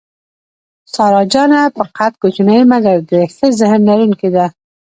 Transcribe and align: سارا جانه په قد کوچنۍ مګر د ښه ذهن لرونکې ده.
سارا 0.93 1.21
جانه 1.31 1.61
په 1.75 1.83
قد 1.97 2.13
کوچنۍ 2.21 2.59
مګر 2.71 2.97
د 3.11 3.13
ښه 3.33 3.47
ذهن 3.59 3.81
لرونکې 3.89 4.29
ده. 4.35 4.45